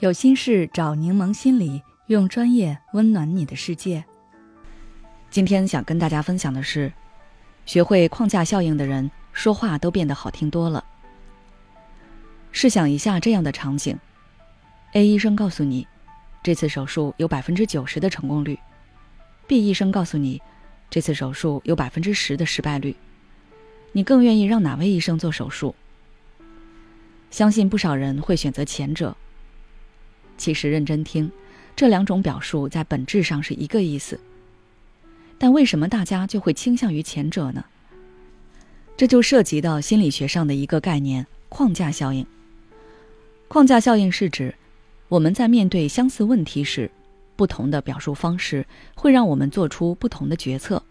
[0.00, 4.02] 有心事找柠檬心理，用专业温暖你的世界。
[5.28, 6.90] 今天想跟大家分享的是，
[7.66, 10.82] 学会框架效应的人说话都变得好听多了。
[12.50, 13.98] 试想一下这样的场景
[14.94, 15.86] ：A 医生告诉你，
[16.42, 18.58] 这次手术有百分之九十的成功率
[19.46, 20.40] ；B 医生告诉你，
[20.88, 22.96] 这次手术有百分之十的失败率。
[23.92, 25.74] 你更愿意让哪位医生做手术？
[27.30, 29.14] 相信不少人会选择前者。
[30.40, 31.30] 其实认真听，
[31.76, 34.18] 这两种表述在本质上是一个意思。
[35.36, 37.62] 但为什么大家就会倾向于前者呢？
[38.96, 42.24] 这就涉及到心理学上的一个概念——框架效应。
[43.48, 44.54] 框架效应是指，
[45.08, 46.90] 我们在面对相似问题时，
[47.36, 50.82] 不同的表述方式会让我们做出不同的决策。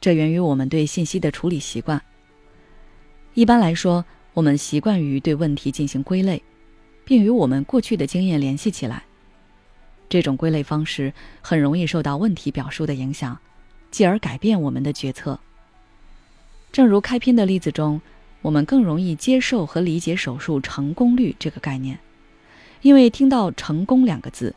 [0.00, 2.00] 这源于我们对信息的处理习惯。
[3.34, 6.40] 一般来说，我们习惯于对问题进行归类。
[7.06, 9.04] 并与我们过去的经验联系起来。
[10.08, 13.38] 这种归类方式很容易受到问题表述的影响，
[13.90, 15.38] 继而改变我们的决策。
[16.72, 18.00] 正如开篇的例子中，
[18.42, 21.98] 我们更容易接受和理解手术成功率这个概念，
[22.82, 24.54] 因为听到“成功”两个字，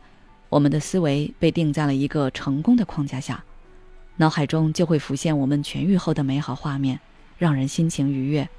[0.50, 3.44] 我们的思维被定在了一个成功的框架下，
[4.18, 7.00] 脑海中就会浮现我们痊愈后的美好画面，
[7.38, 8.50] 让人心情愉悦。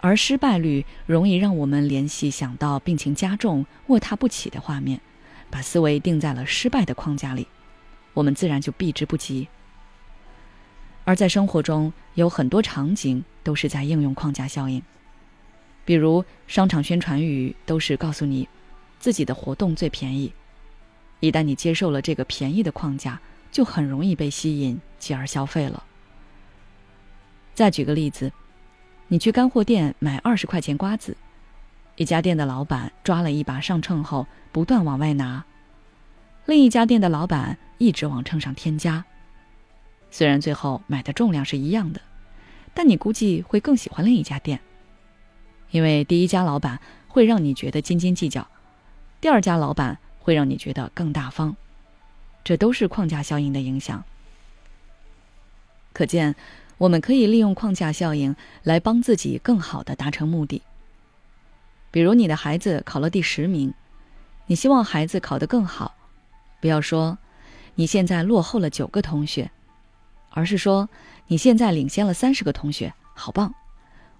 [0.00, 5.00] 而失败率容易让我们联系想到病情加重、卧榻不起的画面，
[5.50, 7.48] 把思维定在了失败的框架里，
[8.14, 9.48] 我们自然就避之不及。
[11.04, 14.80] 而在生活中，有很多场景都是在应用框架效应，
[15.84, 18.48] 比如商场宣传语都是告诉你
[19.00, 20.32] 自己的活动最便宜，
[21.18, 25.82] 一旦你接受了这个便宜的框架，就很容易被吸引，继而消费了。
[27.54, 28.30] 再举个例子。
[29.10, 31.16] 你去干货店买二十块钱瓜子，
[31.96, 35.44] 一家店的老板抓了一把上秤后，不断往外拿；
[36.44, 39.02] 另一家店的老板一直往秤上添加。
[40.10, 42.02] 虽然最后买的重量是一样的，
[42.74, 44.60] 但你估计会更喜欢另一家店，
[45.70, 48.46] 因为第一家老板会让你觉得斤斤计较，
[49.22, 51.56] 第二家老板会让你觉得更大方。
[52.44, 54.04] 这都是框架效应的影响。
[55.94, 56.34] 可见。
[56.78, 60.62] 我们可以利用框架效应来帮自己更好的达成目的。
[61.90, 63.74] 比如，你的孩子考了第十名，
[64.46, 65.94] 你希望孩子考得更好，
[66.60, 67.18] 不要说
[67.74, 69.50] 你现在落后了九个同学，
[70.30, 70.88] 而是说
[71.26, 73.52] 你现在领先了三十个同学，好棒！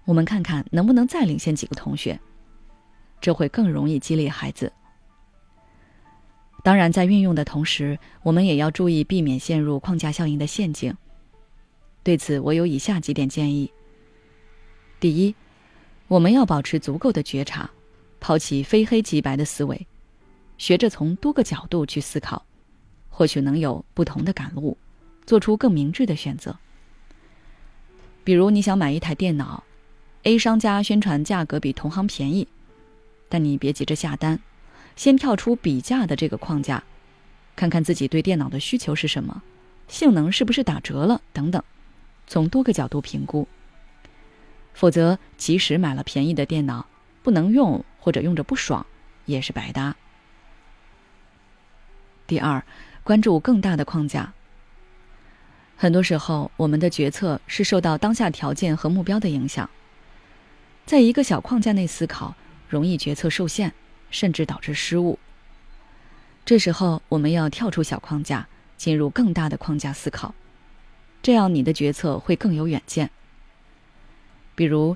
[0.05, 2.19] 我们看看能不能再领先几个同学，
[3.21, 4.73] 这会更容易激励孩子。
[6.63, 10.97] 当然，在运用的同时，我们也要注意避免陷入框架效应的陷阱。
[12.03, 13.71] 对此，我有以下几点建议：
[14.99, 15.35] 第一，
[16.07, 17.69] 我们要保持足够的觉察，
[18.19, 19.85] 抛弃非黑即白的思维，
[20.57, 22.45] 学着从多个角度去思考，
[23.09, 24.77] 或许能有不同的感悟，
[25.25, 26.57] 做出更明智的选择。
[28.23, 29.63] 比如，你想买一台电脑
[30.23, 32.47] ，A 商家宣传价格比同行便宜，
[33.27, 34.39] 但你别急着下单，
[34.95, 36.83] 先跳出比价的这个框架，
[37.55, 39.41] 看看自己对电脑的需求是什么，
[39.87, 41.61] 性能是不是打折了等等。
[42.29, 43.47] 从多个角度评估，
[44.75, 46.85] 否则即使买了便宜的电脑，
[47.23, 48.85] 不能用或者用着不爽，
[49.25, 49.95] 也是白搭。
[52.27, 52.63] 第二，
[53.03, 54.31] 关注更大的框架。
[55.75, 59.67] 很多时候，我们的决策是受到当下条件和目标的影响，
[60.85, 62.35] 在一个小框架内思考，
[62.69, 63.73] 容易决策受限，
[64.11, 65.17] 甚至导致失误。
[66.45, 68.47] 这时候，我们要跳出小框架，
[68.77, 70.35] 进入更大的框架思考。
[71.21, 73.09] 这样，你的决策会更有远见。
[74.55, 74.95] 比如，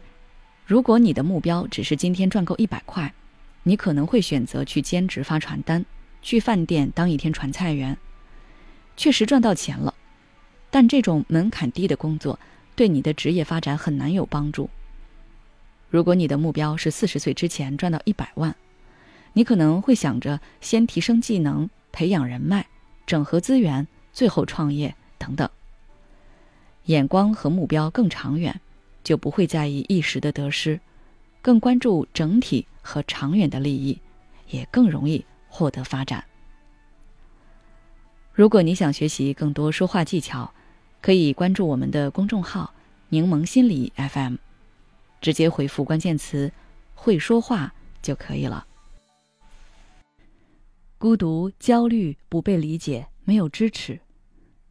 [0.65, 3.13] 如果你的目标只是今天赚够一百块，
[3.63, 5.85] 你可能会选择去兼职发传单，
[6.21, 7.97] 去饭店当一天传菜员，
[8.95, 9.93] 确实赚到钱了。
[10.69, 12.39] 但这种门槛低的工作，
[12.75, 14.69] 对你的职业发展很难有帮助。
[15.89, 18.55] 如果你的目标是四十岁之前赚到一百万，
[19.33, 22.67] 你可能会想着先提升技能、培养人脉、
[23.05, 25.47] 整合资源，最后创业等等。
[26.85, 28.59] 眼光和目标更长远，
[29.03, 30.79] 就不会在意一时的得失，
[31.41, 33.99] 更关注整体和长远的利益，
[34.49, 36.23] 也更容易获得发展。
[38.33, 40.53] 如果你想学习更多说话技巧，
[41.01, 42.73] 可以关注我们的公众号
[43.09, 44.35] “柠檬心理 FM”，
[45.21, 46.51] 直接回复关键词
[46.95, 48.65] “会说话”就可以了。
[50.97, 53.99] 孤独、焦虑、不被理解、没有支持。